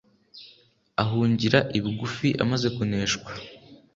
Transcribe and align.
ahungira 1.03 1.59
i 1.77 1.79
Bugufi 1.83 2.29
amaze 2.43 2.67
kuneshwa. 2.75 3.29